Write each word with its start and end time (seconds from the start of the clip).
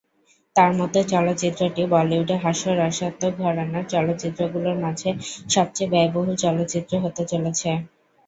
তাঁর 0.55 0.71
মতে, 0.79 0.99
চলচ্চিত্রটি 1.11 1.81
বলিউডে 1.93 2.35
হাস্যরসাত্মক 2.43 3.33
ঘরানার 3.41 3.85
চলচ্চিত্রগুলোর 3.93 4.77
মাঝে 4.85 5.09
সবচেয়ে 5.49 5.91
ব্যয়বহুল 5.93 6.29
চলচ্চিত্র 6.43 6.93
হতে 7.03 7.23
চলেছে। 7.31 7.69